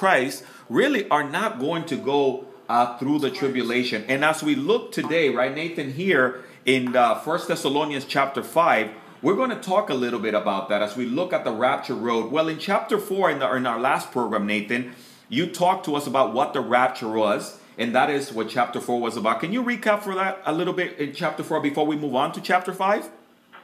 [0.00, 4.02] Christ really are not going to go uh, through the tribulation.
[4.08, 9.36] And as we look today, right, Nathan, here in uh, First Thessalonians chapter 5, we're
[9.36, 12.32] going to talk a little bit about that as we look at the rapture road.
[12.32, 14.94] Well, in chapter 4, in, the, in our last program, Nathan,
[15.28, 19.02] you talked to us about what the rapture was, and that is what chapter 4
[19.02, 19.40] was about.
[19.40, 22.32] Can you recap for that a little bit in chapter 4 before we move on
[22.32, 23.10] to chapter 5?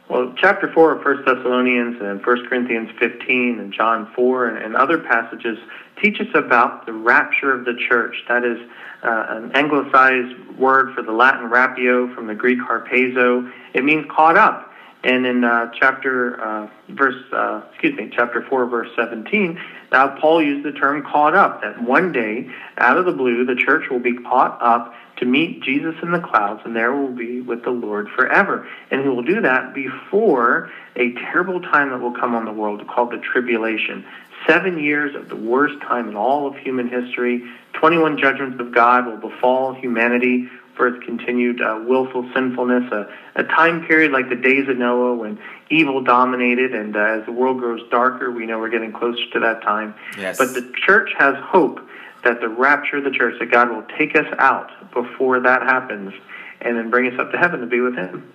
[0.08, 4.76] Well, chapter 4 of 1 Thessalonians and 1 Corinthians 15 and John 4 and, and
[4.76, 5.58] other passages
[6.00, 8.14] teach us about the rapture of the church.
[8.28, 8.58] That is
[9.02, 13.50] uh, an anglicized word for the Latin rapio from the Greek harpazo.
[13.74, 14.72] It means caught up.
[15.02, 19.60] And in uh, chapter uh, verse, uh, excuse me, chapter four, verse seventeen,
[19.92, 23.54] now Paul used the term "caught up." That one day, out of the blue, the
[23.54, 27.40] church will be caught up to meet Jesus in the clouds, and there will be
[27.40, 28.68] with the Lord forever.
[28.90, 32.86] And he will do that before a terrible time that will come on the world
[32.86, 34.04] called the tribulation.
[34.46, 37.44] Seven years of the worst time in all of human history.
[37.72, 43.44] 21 judgments of God will befall humanity for its continued uh, willful sinfulness, a, a
[43.44, 45.38] time period like the days of Noah when
[45.70, 49.40] evil dominated, and uh, as the world grows darker, we know we're getting closer to
[49.40, 49.94] that time.
[50.18, 50.36] Yes.
[50.36, 51.80] But the church has hope
[52.26, 56.12] that the rapture of the church, that God will take us out before that happens
[56.60, 58.32] and then bring us up to heaven to be with Him.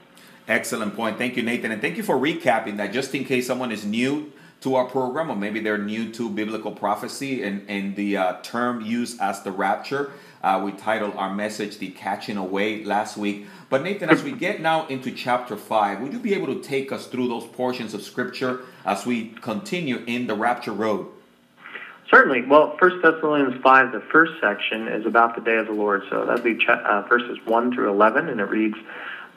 [0.47, 1.17] Excellent point.
[1.17, 1.71] Thank you, Nathan.
[1.71, 4.31] And thank you for recapping that just in case someone is new
[4.61, 8.81] to our program or maybe they're new to biblical prophecy and, and the uh, term
[8.81, 10.11] used as the rapture.
[10.41, 13.45] Uh, we titled our message The Catching Away last week.
[13.69, 16.91] But Nathan, as we get now into chapter 5, would you be able to take
[16.91, 21.07] us through those portions of scripture as we continue in the rapture road?
[22.11, 22.41] Certainly.
[22.47, 26.03] Well, First Thessalonians 5, the first section, is about the day of the Lord.
[26.09, 28.75] So that'd be uh, verses 1 through 11, and it reads,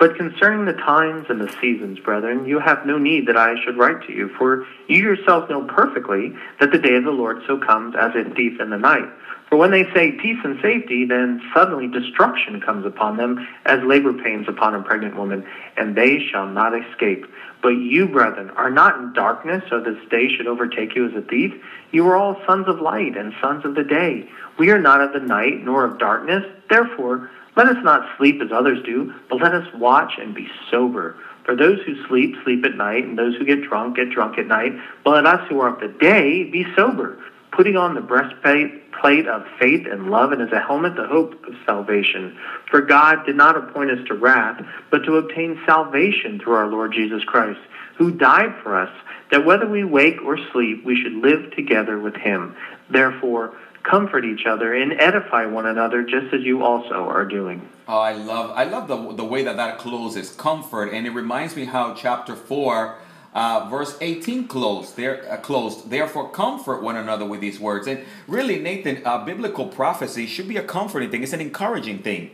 [0.00, 3.78] But concerning the times and the seasons, brethren, you have no need that I should
[3.78, 7.58] write to you, for you yourselves know perfectly that the day of the Lord so
[7.58, 9.08] comes as a thief in the night.
[9.54, 14.12] For when they say peace and safety, then suddenly destruction comes upon them as labor
[14.12, 17.24] pains upon a pregnant woman, and they shall not escape.
[17.62, 21.20] But you, brethren, are not in darkness, so this day should overtake you as a
[21.20, 21.52] thief.
[21.92, 24.28] You are all sons of light and sons of the day.
[24.58, 26.42] We are not of the night nor of darkness.
[26.68, 31.14] Therefore, let us not sleep as others do, but let us watch and be sober.
[31.44, 34.48] For those who sleep, sleep at night, and those who get drunk, get drunk at
[34.48, 34.72] night.
[35.04, 37.16] But let us who are of the day be sober
[37.56, 41.54] putting on the breastplate of faith and love, and as a helmet, the hope of
[41.66, 42.36] salvation.
[42.70, 46.92] For God did not appoint us to wrath, but to obtain salvation through our Lord
[46.92, 47.60] Jesus Christ,
[47.98, 48.90] who died for us,
[49.30, 52.56] that whether we wake or sleep, we should live together with him.
[52.90, 57.68] Therefore, comfort each other and edify one another just as you also are doing.
[57.86, 61.54] Oh, I love I love the the way that that closes comfort and it reminds
[61.54, 62.96] me how chapter 4
[63.34, 67.86] uh, verse 18 closed there uh, closed therefore comfort one another with these words.
[67.86, 71.22] And really nathan uh, biblical prophecy should be a comforting thing.
[71.22, 72.30] It's an encouraging thing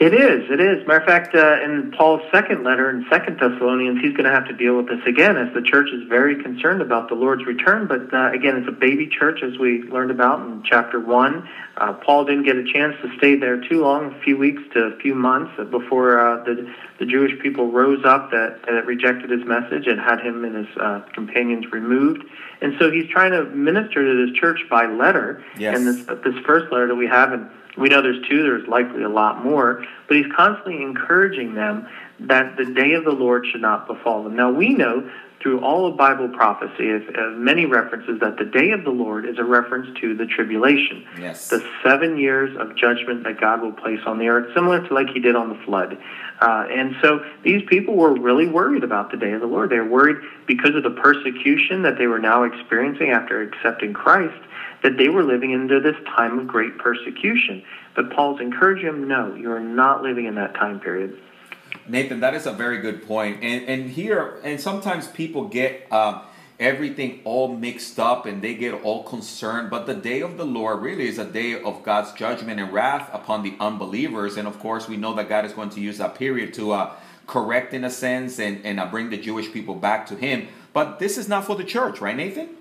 [0.00, 0.48] it is.
[0.48, 0.86] It is.
[0.86, 4.46] Matter of fact, uh, in Paul's second letter in Second Thessalonians, he's going to have
[4.46, 7.88] to deal with this again, as the church is very concerned about the Lord's return.
[7.88, 11.48] But uh, again, it's a baby church, as we learned about in chapter one.
[11.76, 14.84] Uh, Paul didn't get a chance to stay there too long, a few weeks to
[14.84, 19.44] a few months before uh, the the Jewish people rose up that that rejected his
[19.44, 22.22] message and had him and his uh, companions removed.
[22.60, 25.42] And so he's trying to minister to this church by letter.
[25.58, 25.76] Yes.
[25.76, 29.02] And this this first letter that we have in we know there's two, there's likely
[29.02, 31.86] a lot more, but he's constantly encouraging them
[32.20, 34.34] that the day of the Lord should not befall them.
[34.34, 35.08] Now, we know
[35.40, 39.24] through all of Bible prophecy, of, of many references, that the day of the Lord
[39.24, 41.04] is a reference to the tribulation.
[41.18, 41.48] Yes.
[41.48, 45.08] The seven years of judgment that God will place on the earth, similar to like
[45.10, 45.98] he did on the flood.
[46.40, 49.70] Uh, and so these people were really worried about the day of the Lord.
[49.70, 50.16] They were worried
[50.46, 54.40] because of the persecution that they were now experiencing after accepting Christ
[54.82, 57.62] that they were living into this time of great persecution.
[57.96, 61.18] But Paul's encouraging them, no, you're not living in that time period.
[61.86, 63.42] Nathan, that is a very good point.
[63.42, 66.22] And and here, and sometimes people get um,
[66.60, 69.70] everything all mixed up and they get all concerned.
[69.70, 73.08] But the day of the Lord really is a day of God's judgment and wrath
[73.12, 74.36] upon the unbelievers.
[74.36, 76.94] And of course, we know that God is going to use that period to uh,
[77.26, 80.48] correct, in a sense, and and uh, bring the Jewish people back to Him.
[80.72, 82.57] But this is not for the church, right, Nathan?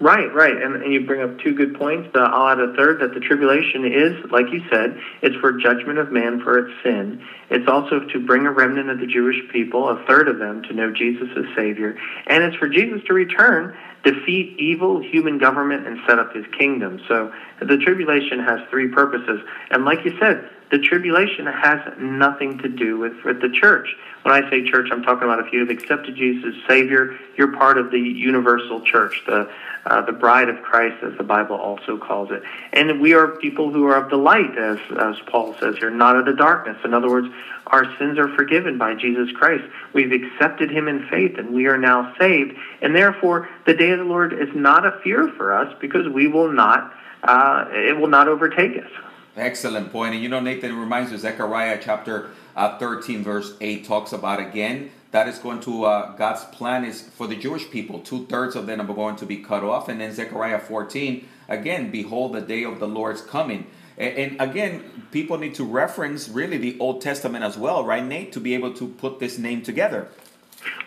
[0.00, 0.60] Right, right.
[0.60, 2.08] And, and you bring up two good points.
[2.14, 6.10] I'll add a third that the tribulation is, like you said, it's for judgment of
[6.10, 7.22] man for its sin.
[7.50, 10.72] It's also to bring a remnant of the Jewish people, a third of them, to
[10.72, 11.96] know Jesus as Savior.
[12.26, 17.00] And it's for Jesus to return, defeat evil human government, and set up his kingdom.
[17.06, 19.40] So the tribulation has three purposes.
[19.70, 23.94] And like you said, the tribulation has nothing to do with, with the church.
[24.22, 27.52] When I say church, I'm talking about if you have accepted Jesus as Savior, you're
[27.52, 29.48] part of the universal church, the
[29.84, 32.42] uh, the bride of Christ, as the Bible also calls it.
[32.72, 36.16] And we are people who are of the light, as, as Paul says here, not
[36.16, 36.76] of the darkness.
[36.84, 37.26] In other words,
[37.66, 39.64] our sins are forgiven by Jesus Christ.
[39.92, 42.56] We've accepted him in faith, and we are now saved.
[42.80, 46.28] And therefore, the day of the Lord is not a fear for us because we
[46.28, 48.90] will not, uh, it will not overtake us.
[49.36, 50.14] Excellent point.
[50.14, 54.90] And you know, Nathan, reminds me, Zechariah chapter uh, 13, verse 8 talks about again
[55.12, 58.00] that is going to uh, God's plan is for the Jewish people.
[58.00, 61.90] Two thirds of them are going to be cut off, and then Zechariah 14 again,
[61.90, 63.66] behold, the day of the Lord's coming.
[63.98, 68.32] And, and again, people need to reference really the Old Testament as well, right, Nate,
[68.32, 70.08] to be able to put this name together.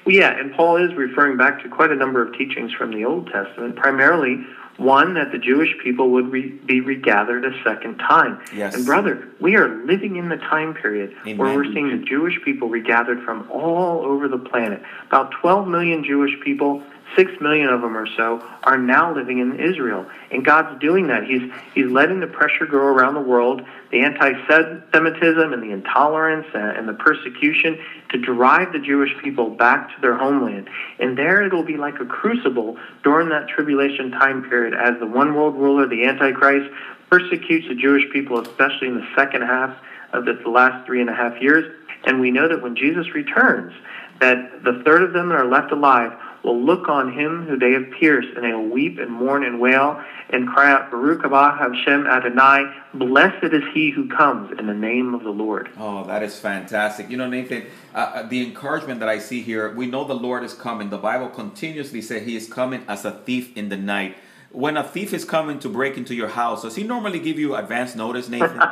[0.05, 3.05] Well, yeah, and Paul is referring back to quite a number of teachings from the
[3.05, 4.43] Old Testament, primarily
[4.77, 8.41] one, that the Jewish people would re- be regathered a second time.
[8.53, 8.75] Yes.
[8.75, 11.37] And brother, we are living in the time period Amen.
[11.37, 14.81] where we're seeing the Jewish people regathered from all over the planet.
[15.07, 16.83] About 12 million Jewish people,
[17.15, 20.05] 6 million of them or so, are now living in Israel.
[20.31, 21.23] And God's doing that.
[21.23, 23.61] He's, he's letting the pressure grow around the world,
[23.91, 27.79] the anti Semitism and the intolerance and the persecution
[28.09, 30.69] to drive the Jewish people back to their homeland.
[30.99, 35.35] And there it'll be like a crucible during that tribulation time period as the one
[35.35, 36.71] world ruler, the Antichrist,
[37.09, 39.77] persecutes the Jewish people, especially in the second half
[40.11, 41.71] of this last three and a half years.
[42.05, 43.73] And we know that when Jesus returns,
[44.19, 46.13] that the third of them that are left alive
[46.45, 49.59] will look on him who they have pierced, and they will weep and mourn and
[49.59, 54.73] wail and cry out, Baruch haba Hashem Adonai, blessed is he who comes in the
[54.73, 55.69] name of the Lord.
[55.77, 57.09] Oh, that is fantastic.
[57.09, 60.43] You know, Nathan, uh, uh, the encouragement that I see here, we know the Lord
[60.43, 60.89] is coming.
[60.89, 64.17] The Bible continuously says he is coming as a thief in the night.
[64.51, 67.55] When a thief is coming to break into your house, does he normally give you
[67.55, 68.61] advance notice, Nathan?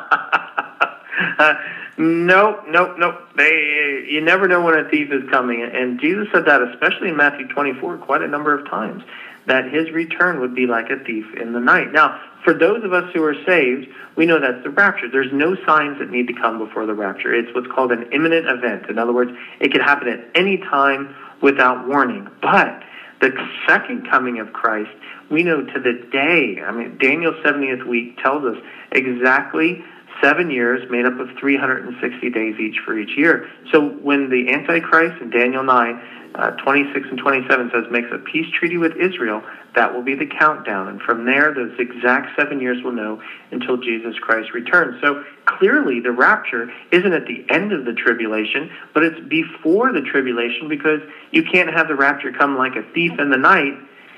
[1.97, 3.15] Nope, nope, nope.
[3.37, 5.61] They, you never know when a thief is coming.
[5.61, 9.03] And Jesus said that, especially in Matthew 24, quite a number of times,
[9.45, 11.91] that his return would be like a thief in the night.
[11.91, 15.09] Now, for those of us who are saved, we know that's the rapture.
[15.09, 17.33] There's no signs that need to come before the rapture.
[17.33, 18.89] It's what's called an imminent event.
[18.89, 22.27] In other words, it can happen at any time without warning.
[22.41, 22.81] But
[23.21, 23.31] the
[23.67, 24.91] second coming of Christ,
[25.29, 26.61] we know to the day.
[26.61, 28.61] I mean, Daniel's 70th week tells us
[28.91, 29.83] exactly
[30.23, 33.49] seven years made up of 360 days each for each year.
[33.71, 36.01] So when the Antichrist in Daniel 9,
[36.35, 39.43] uh, 26 and 27 says makes a peace treaty with Israel,
[39.75, 40.87] that will be the countdown.
[40.87, 43.21] And from there, those exact seven years will know
[43.51, 44.99] until Jesus Christ returns.
[45.01, 50.01] So clearly, the rapture isn't at the end of the tribulation, but it's before the
[50.01, 53.73] tribulation because you can't have the rapture come like a thief in the night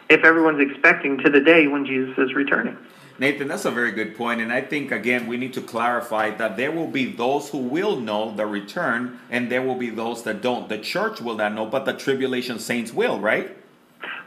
[0.10, 2.78] if everyone's expecting to the day when Jesus is returning.
[3.18, 6.58] Nathan, that's a very good point, and I think again we need to clarify that
[6.58, 10.42] there will be those who will know the return, and there will be those that
[10.42, 10.68] don't.
[10.68, 13.56] The church will not know, but the tribulation saints will, right?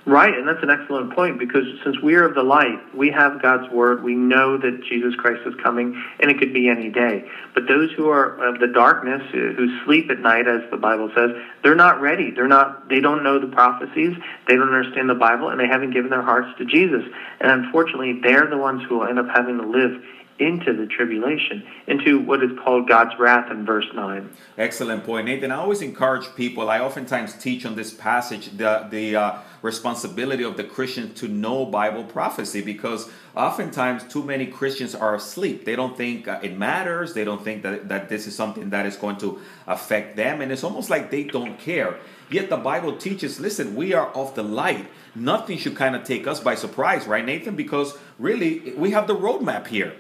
[0.06, 3.42] Right, and that's an excellent point because since we are of the light, we have
[3.42, 4.02] God's word.
[4.02, 7.28] We know that Jesus Christ is coming, and it could be any day.
[7.52, 11.10] But those who are of the darkness, uh, who sleep at night, as the Bible
[11.14, 11.30] says,
[11.62, 12.30] they're not ready.
[12.30, 12.88] They're not.
[12.88, 14.16] They don't know the prophecies.
[14.46, 17.02] They don't understand the Bible, and they haven't given their hearts to Jesus.
[17.40, 20.02] And unfortunately, they're the ones who will end up having to live
[20.38, 24.30] into the tribulation, into what is called God's wrath in verse 9.
[24.56, 25.50] Excellent point, Nathan.
[25.50, 30.56] I always encourage people, I oftentimes teach on this passage the, the uh, responsibility of
[30.56, 35.64] the Christian to know Bible prophecy because oftentimes too many Christians are asleep.
[35.64, 38.86] They don't think uh, it matters, they don't think that, that this is something that
[38.86, 41.98] is going to affect them, and it's almost like they don't care.
[42.30, 44.86] Yet the Bible teaches listen, we are of the light.
[45.14, 47.56] Nothing should kind of take us by surprise, right, Nathan?
[47.56, 49.94] Because really, we have the roadmap here.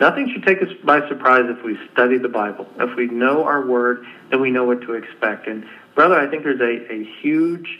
[0.00, 2.66] Nothing should take us by surprise if we study the Bible.
[2.78, 5.46] If we know our word, then we know what to expect.
[5.46, 7.78] And, brother, I think there's a, a huge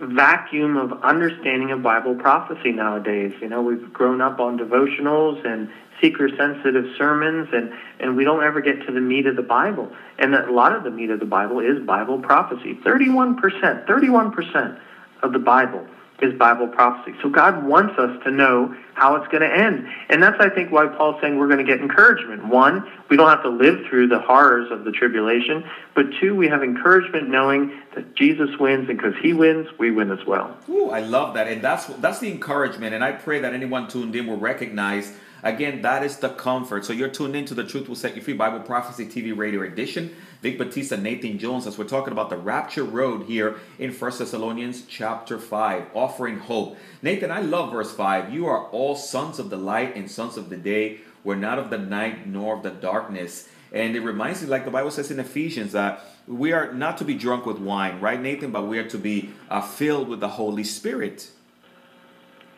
[0.00, 3.34] vacuum of understanding of Bible prophecy nowadays.
[3.42, 5.68] You know, we've grown up on devotionals and
[6.00, 9.92] seeker sensitive sermons and, and we don't ever get to the meat of the Bible.
[10.18, 12.78] And a lot of the meat of the Bible is Bible prophecy.
[12.84, 14.80] 31%, 31%
[15.22, 15.86] of the Bible
[16.20, 17.16] is Bible prophecy.
[17.22, 19.86] So God wants us to know how it's going to end.
[20.08, 22.46] And that's, I think, why Paul's saying we're going to get encouragement.
[22.48, 25.64] One, we don't have to live through the horrors of the tribulation.
[25.94, 30.10] But two, we have encouragement knowing that Jesus wins, and because he wins, we win
[30.10, 30.56] as well.
[30.68, 31.46] Ooh, I love that.
[31.46, 32.94] And that's, that's the encouragement.
[32.94, 36.84] And I pray that anyone tuned in will recognize Again, that is the comfort.
[36.84, 40.14] So you're tuned into the Truth Will Set You Free Bible Prophecy TV Radio Edition.
[40.42, 44.84] Vic Batista, Nathan Jones, as we're talking about the rapture road here in First Thessalonians
[44.86, 46.76] chapter 5, offering hope.
[47.02, 48.32] Nathan, I love verse 5.
[48.32, 50.98] You are all sons of the light and sons of the day.
[51.24, 53.48] We're not of the night nor of the darkness.
[53.72, 57.04] And it reminds me, like the Bible says in Ephesians, that we are not to
[57.04, 58.50] be drunk with wine, right, Nathan?
[58.50, 61.30] But we are to be uh, filled with the Holy Spirit.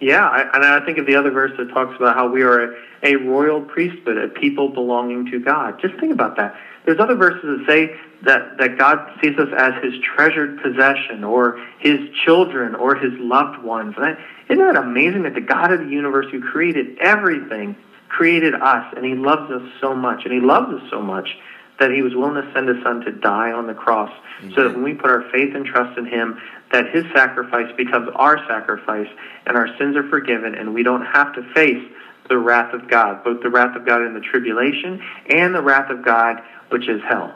[0.01, 2.65] Yeah, I, and I think of the other verse that talks about how we are
[2.65, 2.69] a,
[3.03, 5.79] a royal priesthood, a people belonging to God.
[5.81, 6.55] Just think about that.
[6.87, 11.59] There's other verses that say that, that God sees us as his treasured possession or
[11.79, 13.95] his children or his loved ones.
[13.97, 14.17] And I,
[14.49, 17.77] isn't that amazing that the God of the universe who created everything
[18.09, 21.37] created us and he loves us so much and he loves us so much
[21.81, 24.13] that he was willing to send his son to die on the cross
[24.55, 26.39] so that when we put our faith and trust in him
[26.73, 29.09] that his sacrifice becomes our sacrifice
[29.47, 31.83] and our sins are forgiven and we don't have to face
[32.29, 35.91] the wrath of God, both the wrath of God in the tribulation and the wrath
[35.91, 37.35] of God which is hell.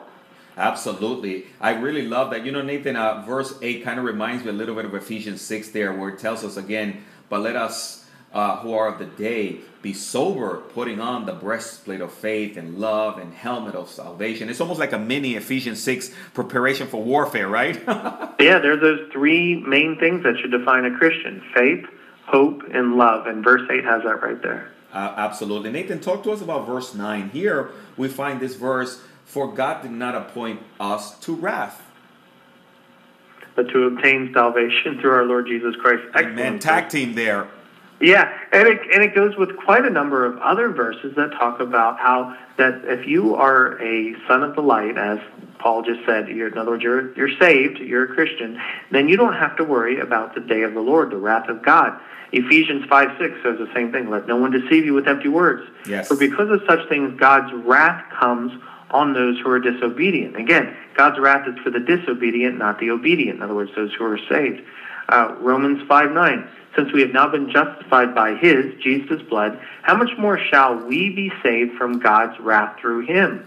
[0.57, 1.47] Absolutely.
[1.59, 2.45] I really love that.
[2.45, 5.41] You know, Nathan, uh, verse 8 kind of reminds me a little bit of Ephesians
[5.41, 8.04] 6 there, where it tells us again, but let us
[8.35, 12.77] uh, who are of the day be sober, putting on the breastplate of faith and
[12.77, 14.49] love and helmet of salvation.
[14.49, 17.75] It's almost like a mini Ephesians 6 preparation for warfare, right?
[17.87, 21.85] yeah, there's those three main things that should define a Christian faith,
[22.25, 23.25] hope, and love.
[23.25, 24.71] And verse 8 has that right there.
[24.91, 25.71] Uh, absolutely.
[25.71, 27.29] Nathan, talk to us about verse 9.
[27.29, 31.81] Here we find this verse For God did not appoint us to wrath.
[33.55, 36.03] But to obtain salvation through our Lord Jesus Christ.
[36.13, 36.39] Excellent.
[36.39, 36.59] Amen.
[36.59, 37.47] Tag team there.
[38.01, 41.61] Yeah, and it, and it goes with quite a number of other verses that talk
[41.61, 45.19] about how that if you are a son of the light, as
[45.59, 48.59] Paul just said, you're, in other words, you're, you're saved, you're a Christian,
[48.91, 51.63] then you don't have to worry about the day of the Lord, the wrath of
[51.63, 51.99] God.
[52.31, 54.09] Ephesians 5 6 says the same thing.
[54.09, 55.67] Let no one deceive you with empty words.
[55.87, 56.07] Yes.
[56.07, 58.51] For because of such things, God's wrath comes
[58.91, 60.35] on those who are disobedient.
[60.35, 63.37] Again, God's wrath is for the disobedient, not the obedient.
[63.37, 64.61] In other words, those who are saved.
[65.09, 66.49] Uh, Romans 5 9.
[66.75, 71.09] Since we have now been justified by his, Jesus' blood, how much more shall we
[71.09, 73.45] be saved from God's wrath through him?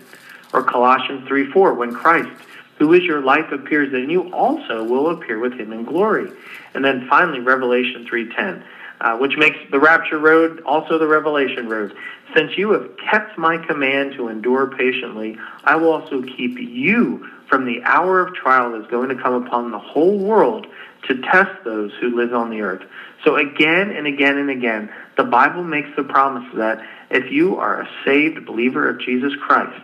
[0.53, 1.75] Or Colossians 3 4.
[1.75, 2.31] When Christ,
[2.79, 6.31] who is your life, appears, then you also will appear with him in glory.
[6.75, 8.63] And then finally, Revelation 3:10
[9.01, 11.95] uh, which makes the rapture road also the revelation road.
[12.35, 17.65] Since you have kept my command to endure patiently, I will also keep you from
[17.65, 20.67] the hour of trial that is going to come upon the whole world
[21.09, 22.83] to test those who live on the earth.
[23.25, 27.83] So again and again and again, the Bible makes the promise that if you are
[27.83, 29.83] a saved believer of Jesus Christ,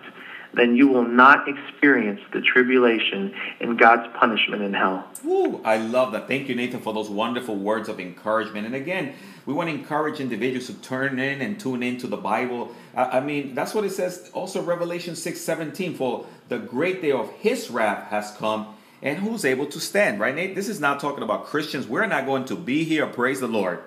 [0.55, 5.09] then you will not experience the tribulation and God's punishment in hell.
[5.25, 6.29] Woo, I love that.
[6.29, 8.67] Thank you, Nathan, for those wonderful words of encouragement.
[8.67, 9.15] And again,
[9.47, 12.75] we want to encourage individuals to turn in and tune into the Bible.
[12.95, 15.95] I, I mean, that's what it says also Revelation 6 17.
[15.95, 18.74] For the great day of his wrath has come,
[19.05, 20.55] and who's able to stand, right, Nate?
[20.55, 21.87] This is not talking about Christians.
[21.87, 23.07] We're not going to be here.
[23.07, 23.81] Praise the Lord.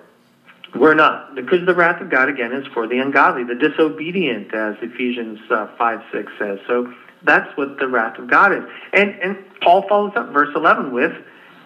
[0.76, 4.76] We're not, because the wrath of God, again, is for the ungodly, the disobedient, as
[4.80, 6.58] Ephesians uh, 5 6 says.
[6.68, 6.92] So
[7.24, 8.62] that's what the wrath of God is.
[8.92, 11.12] And, and Paul follows up verse 11 with,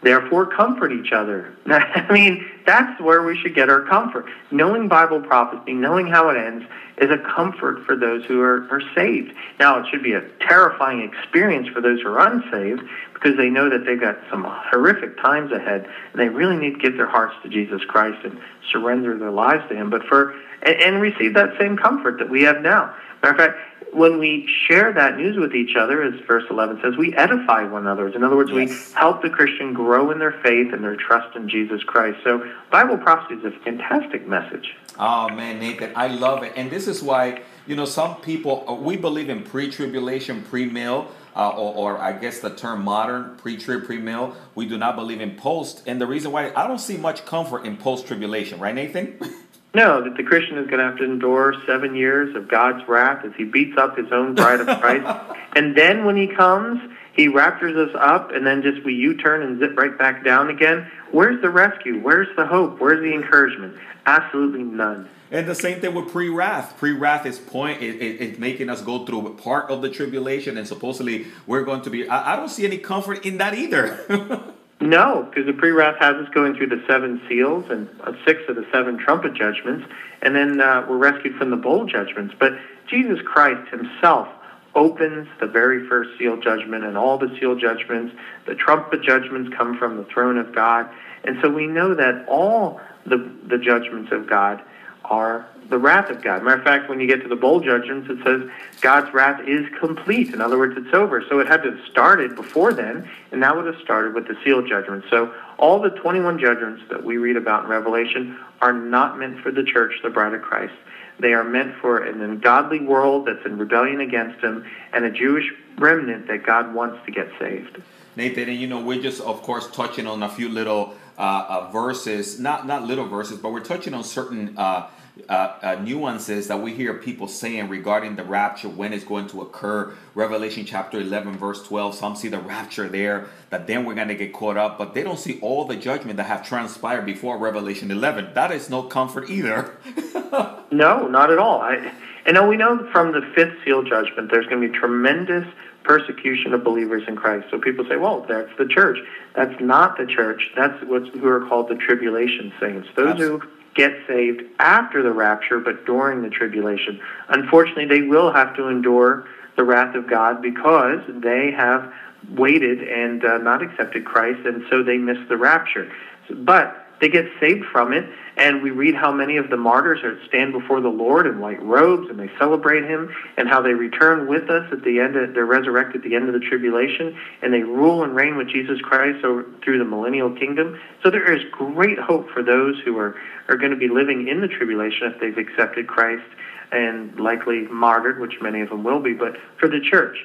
[0.02, 1.54] Therefore, comfort each other.
[1.66, 4.26] I mean, that's where we should get our comfort.
[4.50, 6.64] Knowing Bible prophecy, knowing how it ends,
[6.98, 9.32] is a comfort for those who are, are saved.
[9.58, 12.82] Now, it should be a terrifying experience for those who are unsaved
[13.14, 16.78] because they know that they've got some horrific times ahead and they really need to
[16.78, 18.38] give their hearts to Jesus Christ and
[18.70, 19.90] surrender their lives to Him.
[19.90, 22.94] But for and, and receive that same comfort that we have now.
[23.22, 23.58] Matter of fact,
[23.92, 27.82] when we share that news with each other, as verse 11 says, we edify one
[27.82, 28.08] another.
[28.08, 28.56] In other words, yes.
[28.56, 32.18] we help the Christian grow in their faith and their trust in Jesus Christ.
[32.24, 34.74] So, Bible prophecy is a fantastic message.
[34.98, 36.54] Oh, man, Nathan, I love it.
[36.56, 40.66] And this is why, you know, some people, uh, we believe in pre tribulation, pre
[40.66, 41.08] mill.
[41.34, 44.36] Uh, or, or, I guess the term modern, pre-trib, pre-mill.
[44.54, 47.64] We do not believe in post, and the reason why I don't see much comfort
[47.64, 49.18] in post-tribulation, right, Nathan?
[49.74, 53.24] No, that the Christian is going to have to endure seven years of God's wrath
[53.24, 55.06] as he beats up his own bride of Christ.
[55.56, 56.80] and then when he comes,
[57.14, 60.50] he raptures us up, and then just we U turn and zip right back down
[60.50, 60.90] again.
[61.10, 62.00] Where's the rescue?
[62.00, 62.80] Where's the hope?
[62.80, 63.76] Where's the encouragement?
[64.04, 65.08] Absolutely none.
[65.30, 66.76] And the same thing with pre-wrath.
[66.76, 70.68] Pre-wrath is point is it, it, making us go through part of the tribulation, and
[70.68, 72.06] supposedly we're going to be.
[72.06, 74.51] I, I don't see any comfort in that either.
[74.82, 78.56] No, because the pre-wrath has us going through the seven seals and uh, six of
[78.56, 79.86] the seven trumpet judgments,
[80.22, 82.34] and then uh, we're rescued from the bowl judgments.
[82.36, 82.54] But
[82.88, 84.26] Jesus Christ himself
[84.74, 88.12] opens the very first seal judgment, and all the seal judgments,
[88.46, 90.88] the trumpet judgments come from the throne of God.
[91.22, 94.60] And so we know that all the, the judgments of God
[95.04, 96.44] are the wrath of God.
[96.44, 98.48] Matter of fact, when you get to the bowl judgments, it says
[98.82, 100.34] God's wrath is complete.
[100.34, 101.24] In other words, it's over.
[101.30, 104.36] So it had to have started before then, and that would have started with the
[104.44, 105.02] seal judgment.
[105.08, 109.50] So all the 21 judgments that we read about in Revelation are not meant for
[109.50, 110.74] the church, the bride of Christ.
[111.18, 115.50] They are meant for an ungodly world that's in rebellion against Him and a Jewish
[115.78, 117.80] remnant that God wants to get saved.
[118.14, 121.70] Nathan, and you know, we're just, of course, touching on a few little uh, uh,
[121.70, 124.88] verses, not not little verses, but we're touching on certain uh,
[125.28, 129.42] uh, uh, nuances that we hear people saying regarding the rapture, when it's going to
[129.42, 129.94] occur.
[130.14, 131.94] Revelation chapter 11, verse 12.
[131.94, 135.02] Some see the rapture there, that then we're going to get caught up, but they
[135.02, 138.30] don't see all the judgment that have transpired before Revelation 11.
[138.34, 139.76] That is no comfort either.
[140.70, 141.60] no, not at all.
[141.60, 141.92] I,
[142.24, 145.46] and now we know from the fifth seal judgment, there's going to be tremendous
[145.84, 147.48] persecution of believers in Christ.
[147.50, 148.98] So people say, well, that's the church.
[149.34, 150.50] That's not the church.
[150.56, 152.88] That's what's, who are called the tribulation saints.
[152.96, 153.46] Those Absolutely.
[153.48, 157.00] who get saved after the rapture, but during the tribulation.
[157.28, 159.24] Unfortunately, they will have to endure
[159.56, 161.90] the wrath of God because they have
[162.30, 165.90] waited and uh, not accepted Christ, and so they miss the rapture.
[166.30, 170.52] But they get saved from it, and we read how many of the martyrs stand
[170.52, 174.48] before the Lord in white robes, and they celebrate Him, and how they return with
[174.48, 175.16] us at the end.
[175.16, 178.48] Of, they're resurrected at the end of the tribulation, and they rule and reign with
[178.48, 180.78] Jesus Christ over, through the millennial kingdom.
[181.02, 183.16] So there is great hope for those who are
[183.48, 186.22] are going to be living in the tribulation if they've accepted Christ
[186.70, 189.12] and likely martyred, which many of them will be.
[189.12, 190.24] But for the church,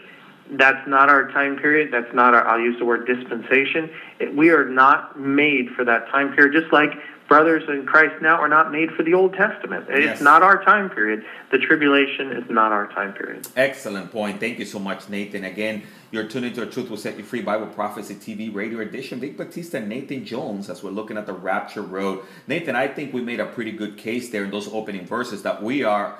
[0.51, 1.91] that's not our time period.
[1.91, 3.89] That's not our, I'll use the word dispensation.
[4.19, 6.91] It, we are not made for that time period, just like
[7.27, 9.85] brothers in Christ now are not made for the Old Testament.
[9.89, 10.21] It's yes.
[10.21, 11.23] not our time period.
[11.51, 13.47] The tribulation is not our time period.
[13.55, 14.39] Excellent point.
[14.39, 15.43] Thank you so much, Nathan.
[15.43, 19.19] Again, you're tuning to a Truth Will Set You Free Bible Prophecy TV radio edition.
[19.19, 22.23] Vic Batista and Nathan Jones as we're looking at the rapture road.
[22.47, 25.61] Nathan, I think we made a pretty good case there in those opening verses that
[25.61, 26.17] we are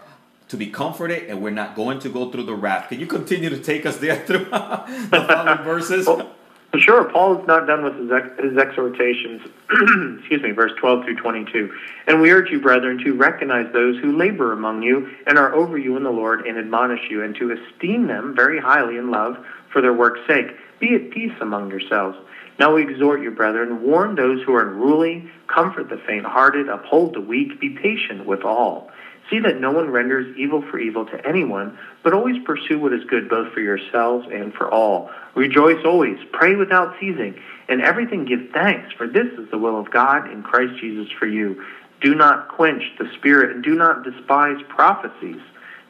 [0.49, 2.89] to be comforted and we're not going to go through the wrath.
[2.89, 6.07] Can you continue to take us there through the following verses?
[6.07, 6.31] Well,
[6.77, 7.05] sure.
[7.05, 9.41] Paul is not done with his, ex- his exhortations.
[10.19, 11.73] Excuse me, verse 12 through 22.
[12.07, 15.77] And we urge you, brethren, to recognize those who labor among you and are over
[15.77, 19.37] you in the Lord and admonish you, and to esteem them very highly in love
[19.71, 20.47] for their work's sake.
[20.79, 22.17] Be at peace among yourselves.
[22.59, 27.13] Now we exhort you, brethren, warn those who are unruly, comfort the faint hearted, uphold
[27.13, 28.89] the weak, be patient with all.
[29.29, 33.03] See that no one renders evil for evil to anyone, but always pursue what is
[33.05, 35.11] good both for yourselves and for all.
[35.35, 37.35] Rejoice always, pray without ceasing,
[37.67, 41.27] and everything give thanks, for this is the will of God in Christ Jesus for
[41.27, 41.63] you.
[41.99, 45.41] Do not quench the spirit, and do not despise prophecies.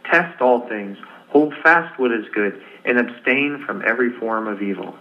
[0.06, 0.98] Test all things,
[1.30, 4.96] hold fast what is good, and abstain from every form of evil.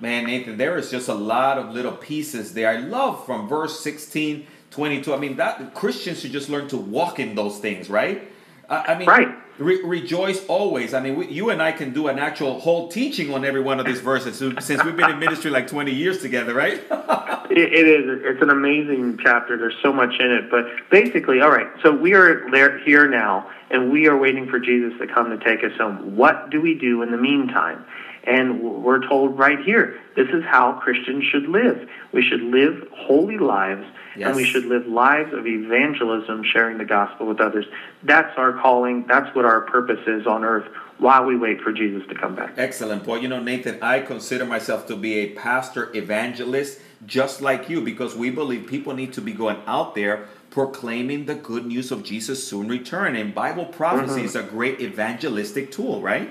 [0.00, 2.68] Man, Nathan, there is just a lot of little pieces there.
[2.68, 5.14] I love from verse 16 22.
[5.14, 8.30] I mean, that Christians should just learn to walk in those things, right?
[8.68, 9.28] I, I mean, right.
[9.58, 10.92] Re- rejoice always.
[10.92, 13.80] I mean, we, you and I can do an actual whole teaching on every one
[13.80, 16.74] of these verses since we've been in ministry like 20 years together, right?
[17.50, 18.20] it, it is.
[18.22, 19.56] It's an amazing chapter.
[19.56, 20.50] There's so much in it.
[20.50, 24.58] But basically, all right, so we are there here now, and we are waiting for
[24.58, 26.16] Jesus to come to take us home.
[26.16, 27.82] What do we do in the meantime?
[28.26, 31.88] And we're told right here, this is how Christians should live.
[32.12, 33.86] We should live holy lives
[34.16, 34.28] Yes.
[34.28, 37.66] And we should live lives of evangelism, sharing the gospel with others.
[38.02, 39.04] That's our calling.
[39.06, 40.66] That's what our purpose is on earth
[40.98, 42.54] while we wait for Jesus to come back.
[42.56, 43.04] Excellent.
[43.04, 47.82] Boy, you know, Nathan, I consider myself to be a pastor evangelist just like you
[47.82, 52.02] because we believe people need to be going out there proclaiming the good news of
[52.02, 53.14] Jesus' soon return.
[53.14, 54.24] And Bible prophecy mm-hmm.
[54.24, 56.30] is a great evangelistic tool, right?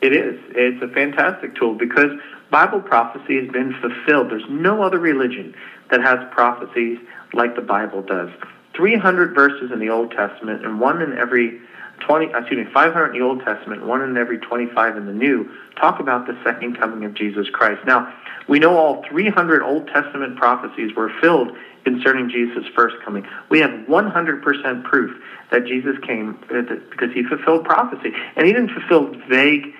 [0.00, 0.38] It is.
[0.50, 2.10] It's a fantastic tool because
[2.50, 4.30] Bible prophecy has been fulfilled.
[4.30, 5.54] There's no other religion
[5.90, 6.98] that has prophecies
[7.32, 8.30] like the Bible does.
[8.74, 11.60] 300 verses in the Old Testament and one in every
[12.00, 15.50] 20, excuse me, 500 in the Old Testament, one in every 25 in the New,
[15.76, 17.84] talk about the second coming of Jesus Christ.
[17.86, 18.12] Now,
[18.48, 21.52] we know all 300 Old Testament prophecies were filled
[21.84, 23.26] concerning Jesus' first coming.
[23.50, 28.12] We have 100% proof that Jesus came uh, because he fulfilled prophecy.
[28.36, 29.74] And he didn't fulfill vague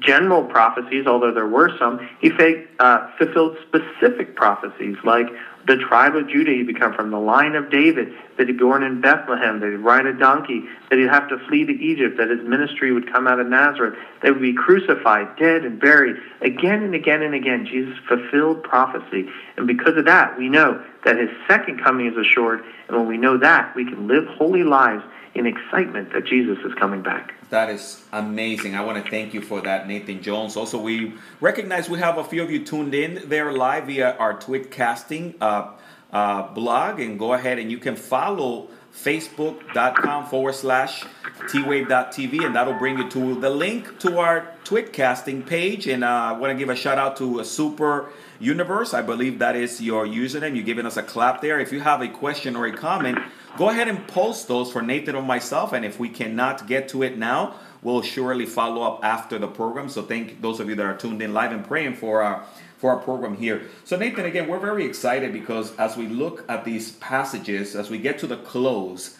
[0.00, 2.08] general prophecies, although there were some.
[2.20, 2.30] He
[2.78, 5.26] uh, fulfilled specific prophecies, like
[5.66, 8.82] the tribe of Judah he'd become from, the line of David, that he'd be born
[8.82, 12.28] in Bethlehem, that he'd ride a donkey, that he'd have to flee to Egypt, that
[12.28, 16.16] his ministry would come out of Nazareth, that he would be crucified, dead, and buried.
[16.42, 19.28] Again and again and again, Jesus fulfilled prophecy.
[19.56, 22.62] And because of that, we know that his second coming is assured.
[22.88, 25.02] And when we know that, we can live holy lives
[25.34, 27.34] in excitement that Jesus is coming back.
[27.50, 28.74] That is amazing.
[28.74, 30.56] I want to thank you for that, Nathan Jones.
[30.56, 34.38] Also, we recognize we have a few of you tuned in there live via our
[34.38, 35.72] Twitcasting uh,
[36.12, 41.02] uh, blog, and go ahead and you can follow facebook.com forward slash
[41.48, 45.88] twave.tv, and that'll bring you to the link to our Twitcasting page.
[45.88, 48.94] And uh, I want to give a shout out to a Super Universe.
[48.94, 50.54] I believe that is your username.
[50.54, 51.60] You're giving us a clap there.
[51.60, 53.18] If you have a question or a comment,
[53.56, 55.72] go ahead and post those for Nathan or myself.
[55.72, 59.88] And if we cannot get to it now, we'll surely follow up after the program.
[59.88, 62.44] So thank those of you that are tuned in live and praying for our
[62.78, 63.62] for our program here.
[63.84, 67.98] So Nathan, again, we're very excited because as we look at these passages, as we
[67.98, 69.16] get to the close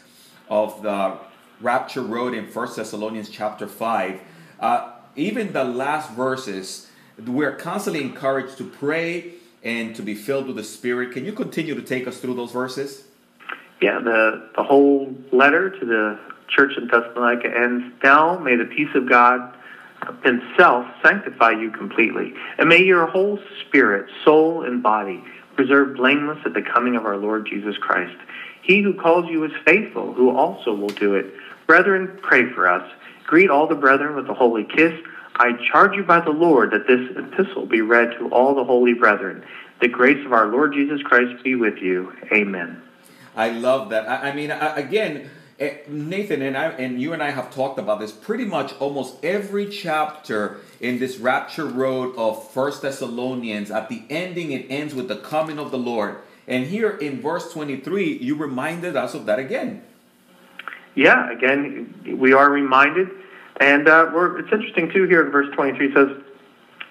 [0.50, 1.18] of the
[1.60, 4.20] Rapture Road in First Thessalonians chapter five,
[4.60, 6.88] uh, even the last verses,
[7.26, 11.12] we're constantly encouraged to pray and to be filled with the Spirit.
[11.12, 13.04] Can you continue to take us through those verses?
[13.80, 18.94] Yeah, the the whole letter to the church in Thessalonica ends, Now may the peace
[18.94, 19.54] of God
[20.22, 25.22] himself sanctify you completely, and may your whole spirit, soul, and body
[25.56, 28.16] preserve blameless at the coming of our Lord Jesus Christ.
[28.62, 31.32] He who calls you is faithful, who also will do it.
[31.66, 32.90] Brethren, pray for us.
[33.26, 34.92] Greet all the brethren with a holy kiss.
[35.36, 38.94] I charge you by the Lord that this epistle be read to all the holy
[38.94, 39.44] brethren.
[39.80, 42.12] The grace of our Lord Jesus Christ be with you.
[42.32, 42.80] Amen.
[43.36, 44.08] I love that.
[44.08, 45.28] I, I mean, I, again,
[45.60, 49.24] Eh, Nathan and I and you and I have talked about this pretty much almost
[49.24, 53.70] every chapter in this rapture road of First Thessalonians.
[53.70, 56.16] At the ending, it ends with the coming of the Lord.
[56.48, 59.84] And here in verse 23, you reminded us of that again.
[60.96, 63.10] Yeah, again, we are reminded.
[63.60, 66.08] And uh, it's interesting, too, here in verse 23 says,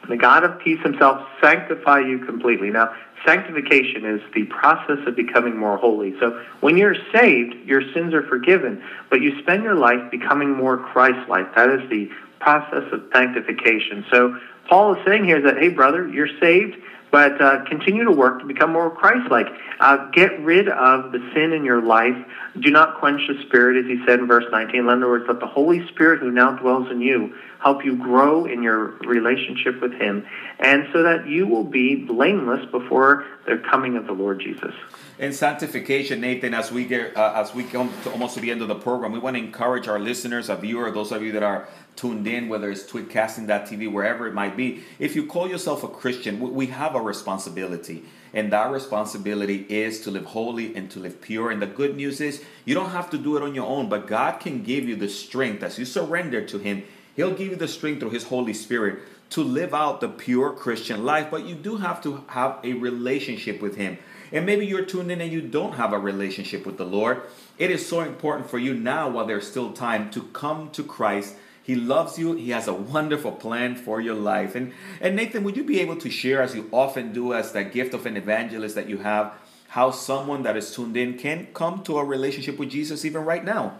[0.09, 2.69] The God of peace himself sanctify you completely.
[2.69, 2.93] Now,
[3.25, 6.13] Sanctification is the process of becoming more holy.
[6.19, 10.77] So when you're saved, your sins are forgiven, but you spend your life becoming more
[10.77, 11.55] Christ like.
[11.55, 14.05] That is the process of sanctification.
[14.11, 16.75] So Paul is saying here that, hey, brother, you're saved,
[17.13, 19.45] but uh, continue to work to become more Christ like.
[19.79, 22.17] Uh, get rid of the sin in your life.
[22.59, 24.79] Do not quench the Spirit, as he said in verse 19.
[24.79, 28.45] In other words, let the Holy Spirit who now dwells in you help you grow
[28.45, 30.25] in your relationship with Him,
[30.59, 34.73] and so that you will be blameless before the coming of the Lord Jesus.
[35.17, 38.61] In sanctification, Nathan, as we get uh, as we come to almost to the end
[38.61, 41.43] of the program, we want to encourage our listeners, our viewer, those of you that
[41.43, 44.83] are tuned in, whether it's tweetcasting.tv, wherever it might be.
[44.99, 48.03] If you call yourself a Christian, we have a responsibility.
[48.33, 51.51] And that responsibility is to live holy and to live pure.
[51.51, 54.07] And the good news is you don't have to do it on your own, but
[54.07, 56.83] God can give you the strength as you surrender to Him.
[57.15, 58.99] He'll give you the strength through His Holy Spirit
[59.31, 63.61] to live out the pure Christian life, but you do have to have a relationship
[63.61, 63.97] with Him.
[64.31, 67.21] And maybe you're tuned in and you don't have a relationship with the Lord.
[67.59, 71.35] It is so important for you now, while there's still time, to come to Christ.
[71.63, 72.33] He loves you.
[72.33, 74.53] He has a wonderful plan for your life.
[74.53, 77.71] And, and Nathan, would you be able to share, as you often do, as that
[77.71, 79.33] gift of an evangelist that you have,
[79.69, 83.43] how someone that is tuned in can come to a relationship with Jesus even right
[83.43, 83.77] now?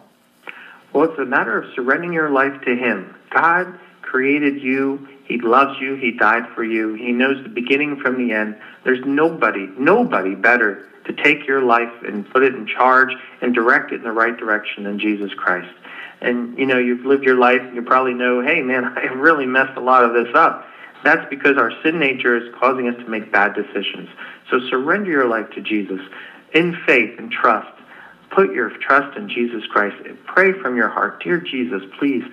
[0.93, 3.15] Well, it's a matter of surrendering your life to Him.
[3.31, 5.07] God created you.
[5.25, 5.95] He loves you.
[5.95, 6.93] He died for you.
[6.93, 8.55] He knows the beginning from the end.
[8.85, 13.09] There's nobody, nobody better to take your life and put it in charge
[13.41, 15.73] and direct it in the right direction than Jesus Christ.
[16.23, 19.45] And, you know, you've lived your life and you probably know, hey, man, I really
[19.45, 20.65] messed a lot of this up.
[21.03, 24.09] That's because our sin nature is causing us to make bad decisions.
[24.49, 25.99] So surrender your life to Jesus
[26.53, 27.69] in faith and trust.
[28.31, 29.97] Put your trust in Jesus Christ.
[30.25, 32.23] Pray from your heart, Dear Jesus, please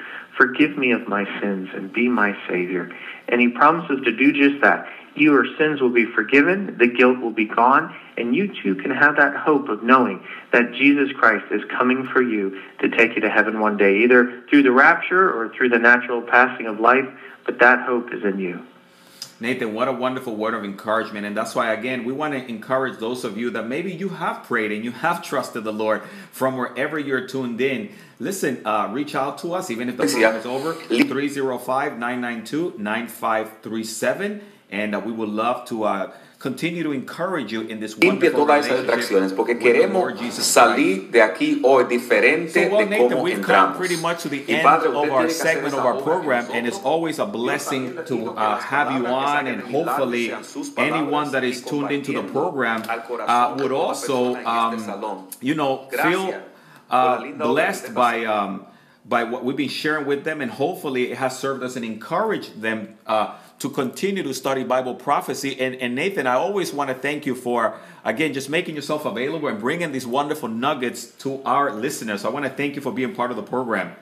[0.40, 2.90] Forgive me of my sins and be my Savior.
[3.28, 4.86] And he promises to do just that.
[5.14, 9.16] Your sins will be forgiven, the guilt will be gone, and you too can have
[9.16, 13.30] that hope of knowing that Jesus Christ is coming for you to take you to
[13.30, 17.06] heaven one day, either through the rapture or through the natural passing of life,
[17.44, 18.64] but that hope is in you.
[19.42, 21.24] Nathan, what a wonderful word of encouragement.
[21.24, 24.44] And that's why, again, we want to encourage those of you that maybe you have
[24.44, 27.90] prayed and you have trusted the Lord from wherever you're tuned in.
[28.18, 34.42] Listen, uh, reach out to us, even if the program is over, 305 992 9537.
[34.70, 35.84] And uh, we would love to.
[35.84, 41.20] Uh, continue to encourage you in this limpie todas esas distracciones porque queremos salir de
[41.20, 43.44] aquí hoy diferente so, well, de Nathan, cómo we've entramos.
[43.44, 46.78] come pretty much to the end Padre, of our segment of our program and it's
[46.78, 50.32] always a blessing to uh, have you on and hopefully
[50.78, 56.34] anyone that is tuned into the program uh, would also um, you know feel
[56.90, 58.64] uh, blessed by um,
[59.04, 62.62] by what we've been sharing with them and hopefully it has served us and encouraged
[62.62, 65.58] them uh, to continue to study Bible prophecy.
[65.60, 69.48] And, and Nathan, I always want to thank you for, again, just making yourself available
[69.48, 72.22] and bringing these wonderful nuggets to our listeners.
[72.22, 73.94] So I want to thank you for being part of the program.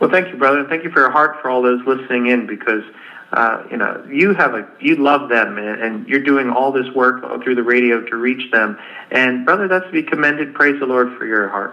[0.00, 0.60] Well, thank you, brother.
[0.60, 2.82] And Thank you for your heart for all those listening in because.
[3.34, 6.86] Uh, you know, you have a, you love them, and, and you're doing all this
[6.94, 8.78] work through the radio to reach them.
[9.10, 10.52] And brother, that's to be commended.
[10.52, 11.72] Praise the Lord for your heart.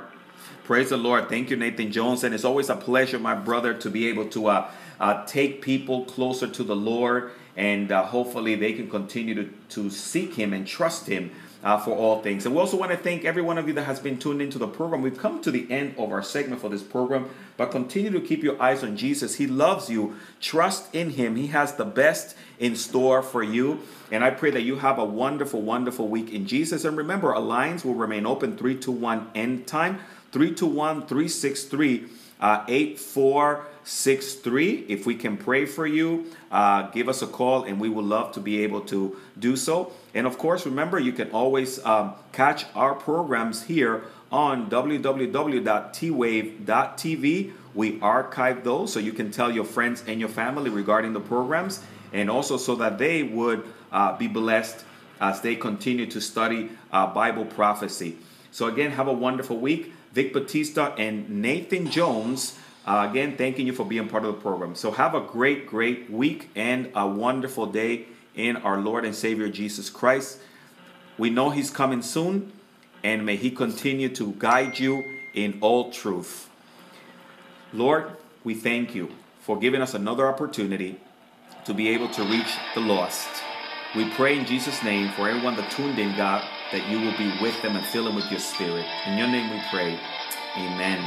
[0.63, 1.27] Praise the Lord.
[1.27, 2.23] Thank you, Nathan Jones.
[2.23, 6.05] And it's always a pleasure, my brother, to be able to uh, uh, take people
[6.05, 7.31] closer to the Lord.
[7.55, 11.31] And uh, hopefully they can continue to, to seek Him and trust Him
[11.63, 12.45] uh, for all things.
[12.45, 14.57] And we also want to thank every one of you that has been tuned into
[14.57, 15.01] the program.
[15.01, 18.43] We've come to the end of our segment for this program, but continue to keep
[18.43, 19.35] your eyes on Jesus.
[19.35, 20.15] He loves you.
[20.39, 21.35] Trust in Him.
[21.35, 23.81] He has the best in store for you.
[24.11, 26.85] And I pray that you have a wonderful, wonderful week in Jesus.
[26.85, 29.99] And remember, our lines will remain open 321 end time,
[30.31, 32.07] 321 363
[32.39, 34.85] uh, 8463.
[34.87, 38.31] If we can pray for you, uh, give us a call and we would love
[38.33, 39.91] to be able to do so.
[40.13, 47.51] And of course, remember, you can always um, catch our programs here on www.twave.tv.
[47.75, 51.83] We archive those so you can tell your friends and your family regarding the programs
[52.13, 54.85] and also so that they would uh, be blessed
[55.21, 58.17] as they continue to study uh, Bible prophecy.
[58.51, 59.93] So, again, have a wonderful week.
[60.13, 64.75] Vic Batista and Nathan Jones, uh, again, thanking you for being part of the program.
[64.75, 69.49] So, have a great, great week and a wonderful day in our Lord and Savior
[69.49, 70.39] Jesus Christ.
[71.17, 72.51] We know He's coming soon,
[73.03, 76.49] and may He continue to guide you in all truth.
[77.71, 78.11] Lord,
[78.43, 80.99] we thank you for giving us another opportunity
[81.65, 83.29] to be able to reach the lost.
[83.95, 87.31] We pray in Jesus' name for everyone that tuned in, God, that you will be
[87.41, 88.85] with them and fill them with your spirit.
[89.07, 89.99] In your name we pray.
[90.57, 91.03] Amen.